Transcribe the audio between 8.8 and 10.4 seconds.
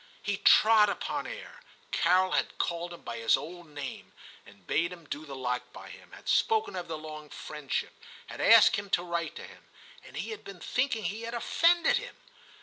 to write to him. And he